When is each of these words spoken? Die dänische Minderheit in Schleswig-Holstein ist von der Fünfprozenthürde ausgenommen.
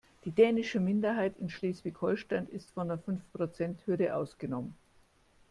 Die 0.25 0.31
dänische 0.31 0.79
Minderheit 0.79 1.37
in 1.37 1.51
Schleswig-Holstein 1.51 2.47
ist 2.47 2.71
von 2.71 2.87
der 2.87 2.97
Fünfprozenthürde 2.97 4.15
ausgenommen. 4.15 4.75